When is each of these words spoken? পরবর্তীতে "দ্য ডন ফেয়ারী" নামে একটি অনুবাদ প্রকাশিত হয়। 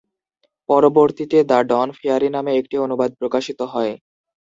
পরবর্তীতে 0.69 1.37
"দ্য 1.43 1.59
ডন 1.69 1.87
ফেয়ারী" 1.97 2.29
নামে 2.35 2.51
একটি 2.57 2.75
অনুবাদ 2.85 3.09
প্রকাশিত 3.19 3.59
হয়। 3.73 3.93